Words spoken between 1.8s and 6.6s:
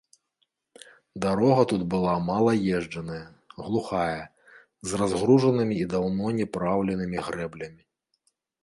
была малаезджаная, глухая, з разгружанымі і даўно не